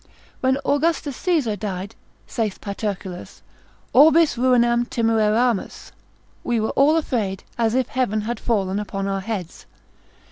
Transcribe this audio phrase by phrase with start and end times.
[0.39, 1.93] When Augustus Caesar died,
[2.25, 3.43] saith Paterculus,
[3.93, 5.91] orbis ruinam timueramus,
[6.43, 9.67] we were all afraid, as if heaven had fallen upon our heads.